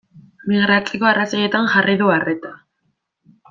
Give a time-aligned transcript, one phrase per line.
[0.51, 2.55] Migratzeko arrazoietan jarri du arreta.